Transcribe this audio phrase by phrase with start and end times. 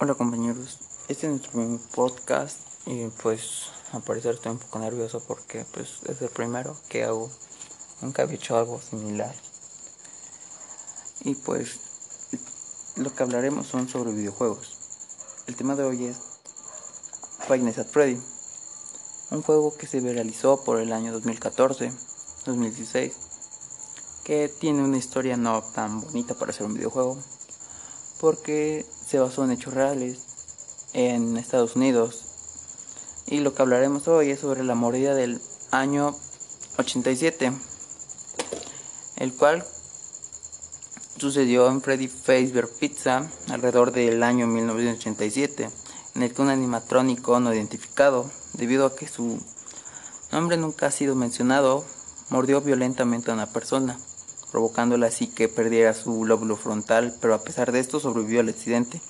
[0.00, 0.78] Hola compañeros,
[1.08, 6.02] este es nuestro primer podcast y pues al parecer estoy un poco nervioso porque pues
[6.06, 7.28] es el primero que hago,
[8.00, 9.34] nunca había hecho algo similar.
[11.22, 11.80] Y pues
[12.94, 14.78] lo que hablaremos son sobre videojuegos.
[15.48, 16.18] El tema de hoy es
[17.48, 18.22] Five at Freddy,
[19.32, 23.14] un juego que se realizó por el año 2014-2016,
[24.22, 27.18] que tiene una historia no tan bonita para ser un videojuego
[28.20, 30.18] porque se basó en hechos reales
[30.92, 32.24] en Estados Unidos.
[33.26, 35.40] Y lo que hablaremos hoy es sobre la mordida del
[35.70, 36.14] año
[36.76, 37.52] 87,
[39.16, 39.64] el cual
[41.16, 45.70] sucedió en Freddy Fazbear Pizza alrededor del año 1987,
[46.14, 49.40] en el que un animatrónico no identificado, debido a que su
[50.32, 51.84] nombre nunca ha sido mencionado,
[52.28, 53.98] mordió violentamente a una persona
[54.50, 59.00] provocándola así que perdiera su lóbulo frontal, pero a pesar de esto sobrevivió al accidente.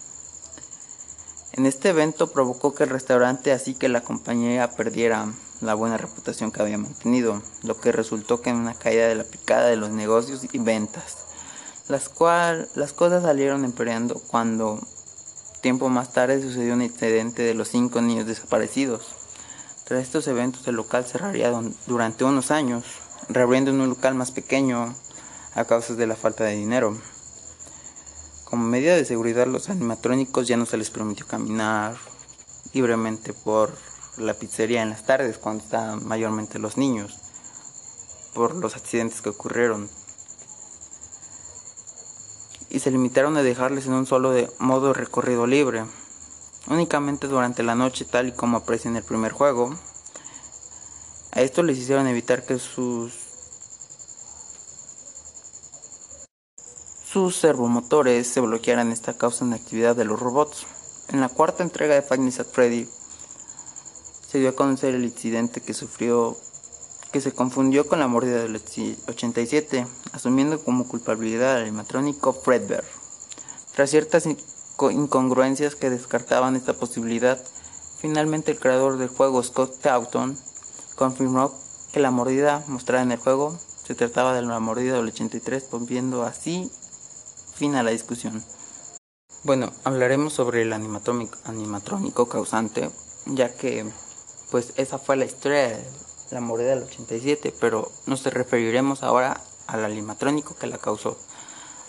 [1.53, 6.53] En este evento provocó que el restaurante así que la compañía perdiera la buena reputación
[6.53, 9.91] que había mantenido, lo que resultó que en una caída de la picada de los
[9.91, 11.17] negocios y ventas,
[11.89, 14.79] las cual las cosas salieron empeorando cuando
[15.61, 19.09] tiempo más tarde sucedió un incidente de los cinco niños desaparecidos.
[19.85, 21.53] Tras estos eventos el local cerraría
[21.87, 22.85] durante unos años,
[23.29, 24.95] reabriendo en un local más pequeño
[25.59, 26.97] a causa de la falta de dinero.
[28.45, 31.97] Como medida de seguridad, los animatrónicos ya no se les permitió caminar
[32.73, 33.73] libremente por
[34.17, 37.19] la pizzería en las tardes, cuando estaban mayormente los niños,
[38.35, 39.91] por los accidentes que ocurrieron.
[42.71, 45.85] Y se limitaron a dejarles en un solo de modo recorrido libre,
[46.69, 49.75] únicamente durante la noche, tal y como aparece en el primer juego.
[51.33, 53.28] A esto les hicieron evitar que sus
[57.11, 60.67] sus servomotores se bloquearan esta causa en la actividad de los robots.
[61.09, 62.87] En la cuarta entrega de Five at Freddy
[64.27, 66.37] se dio a conocer el incidente que sufrió
[67.11, 72.85] que se confundió con la mordida del 87, asumiendo como culpabilidad al animatrónico Fredbear.
[73.75, 77.43] Tras ciertas incongruencias que descartaban esta posibilidad,
[77.97, 80.37] finalmente el creador del juego, Scott Towton,
[80.95, 81.55] confirmó
[81.91, 86.25] que la mordida mostrada en el juego se trataba de la mordida del 83, volviendo
[86.25, 86.71] así
[87.59, 88.45] fin a la discusión.
[89.43, 92.89] Bueno, hablaremos sobre el animatrónico causante,
[93.27, 93.85] ya que
[94.51, 95.85] pues esa fue la historia de
[96.31, 101.19] la mordida del 87, pero nos referiremos ahora al animatrónico que la causó.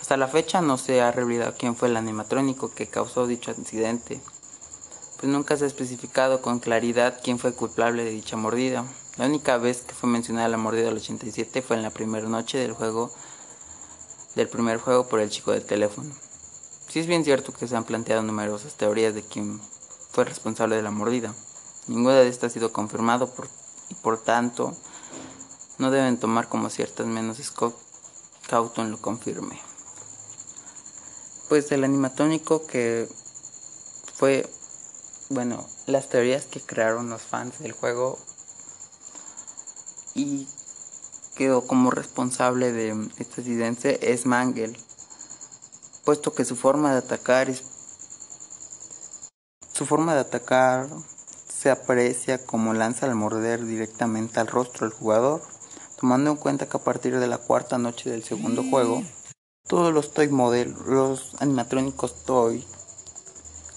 [0.02, 4.22] Hasta la fecha no se ha revelado quién fue el animatrónico que causó dicho accidente,
[5.20, 8.86] pues nunca se ha especificado con claridad quién fue culpable de dicha mordida.
[9.18, 12.58] La única vez que fue mencionada la mordida del 87 fue en la primera noche
[12.58, 13.12] del juego
[14.36, 16.14] del primer juego por el chico del teléfono.
[16.88, 19.62] Sí es bien cierto que se han planteado numerosas teorías de quién
[20.12, 21.34] fue responsable de la mordida.
[21.88, 23.48] Ninguna de estas ha sido confirmado por,
[23.90, 24.76] y por tanto
[25.78, 27.76] no deben tomar como ciertas menos Scott
[28.48, 29.62] Cauton lo confirme.
[31.48, 33.08] Pues el animatónico que
[34.16, 34.50] fue,
[35.30, 38.18] bueno, las teorías que crearon los fans del juego
[40.16, 40.48] y
[41.40, 44.78] quedó como responsable de este accidente es Mangel,
[46.04, 47.64] puesto que su forma de atacar es,
[49.72, 50.90] su forma de atacar
[51.48, 55.42] se aprecia como lanza al morder directamente al rostro del jugador,
[55.98, 59.02] tomando en cuenta que a partir de la cuarta noche del segundo juego,
[59.66, 62.68] todos los toy model, los animatrónicos toy,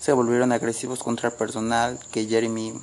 [0.01, 2.75] se volvieron agresivos contra el personal que Jeremy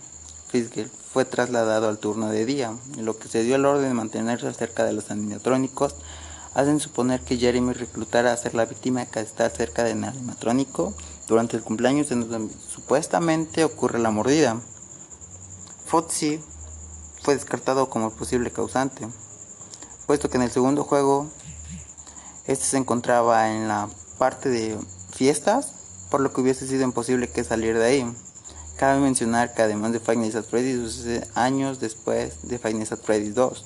[0.50, 4.54] Fitzgerald fue trasladado al turno de día, lo que se dio el orden de mantenerse
[4.54, 5.96] cerca de los animatrónicos
[6.54, 10.94] hacen suponer que Jeremy reclutara a ser la víctima que está cerca del animatrónico
[11.28, 14.60] durante el cumpleaños en donde supuestamente ocurre la mordida.
[15.86, 16.42] Foxy
[17.24, 19.08] fue descartado como posible causante,
[20.08, 21.28] puesto que en el segundo juego
[22.46, 24.78] este se encontraba en la parte de
[25.12, 25.74] fiestas,
[26.10, 28.16] por lo que hubiese sido imposible que saliera de ahí.
[28.80, 32.94] Cabe mencionar que además de Five Nights at Freddy's sucede años después de Five Nights
[32.94, 33.66] at Freddy's 2,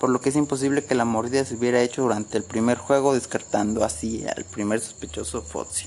[0.00, 3.14] por lo que es imposible que la mordida se hubiera hecho durante el primer juego,
[3.14, 5.86] descartando así al primer sospechoso Foxy.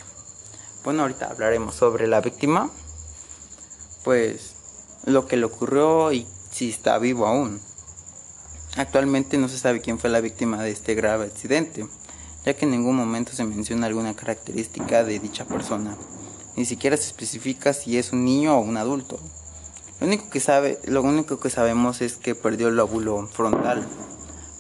[0.86, 2.72] Bueno, ahorita hablaremos sobre la víctima,
[4.06, 4.54] pues
[5.04, 7.60] lo que le ocurrió y si está vivo aún.
[8.78, 11.90] Actualmente no se sabe quién fue la víctima de este grave accidente,
[12.46, 15.98] ya que en ningún momento se menciona alguna característica de dicha persona
[16.56, 19.20] ni siquiera se especifica si es un niño o un adulto.
[20.00, 23.88] Lo único que sabe, lo único que sabemos es que perdió el lóbulo frontal,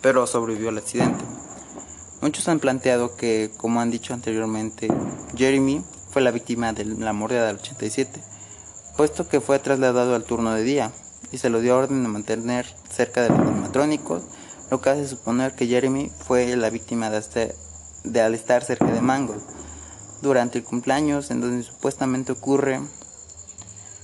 [0.01, 1.23] pero sobrevivió al accidente.
[2.21, 4.88] Muchos han planteado que, como han dicho anteriormente,
[5.35, 8.21] Jeremy fue la víctima de la mordida del 87,
[8.95, 10.91] puesto que fue trasladado al turno de día
[11.31, 14.23] y se lo dio orden de mantener cerca de los animatrónicos,
[14.69, 17.55] lo que hace suponer que Jeremy fue la víctima de, este,
[18.03, 19.41] de al estar cerca de Mangold
[20.21, 22.81] durante el cumpleaños en donde supuestamente ocurre.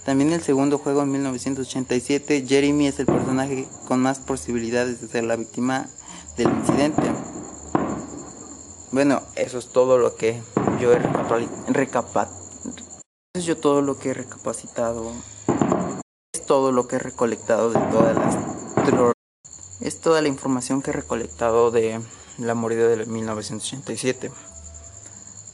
[0.05, 5.23] También el segundo juego en 1987, Jeremy es el personaje con más posibilidades de ser
[5.25, 5.87] la víctima
[6.37, 7.03] del incidente.
[8.91, 10.41] Bueno, eso es todo lo que
[10.79, 10.99] yo he
[11.67, 12.37] recapacitado.
[13.35, 15.11] Es yo todo lo que he recapacitado.
[16.33, 18.57] Es todo lo que he recolectado de todas las
[19.81, 22.01] es toda la información que he recolectado de
[22.37, 24.31] la mordida de 1987.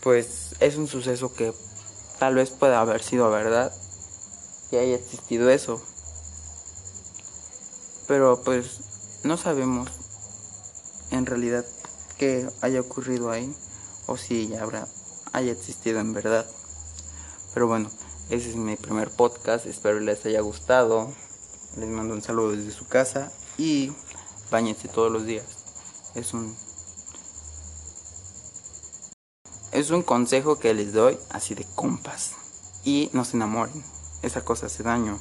[0.04, 1.54] Pues es un suceso que
[2.20, 3.74] tal vez pueda haber sido verdad
[4.70, 5.82] que haya existido eso.
[8.08, 8.82] Pero pues
[9.24, 9.90] no sabemos
[11.12, 11.66] en realidad
[12.18, 13.56] que haya ocurrido ahí
[14.06, 14.88] o si ya habrá
[15.32, 16.46] haya existido en verdad.
[17.54, 17.90] Pero bueno,
[18.30, 21.12] ese es mi primer podcast, espero les haya gustado.
[21.78, 23.92] Les mando un saludo desde su casa y
[24.52, 25.46] bañense todos los días.
[26.14, 26.56] Es un
[29.74, 32.34] es un consejo que les doy así de compas
[32.84, 33.84] y no se enamoren.
[34.22, 35.18] Esa cosa hace daño.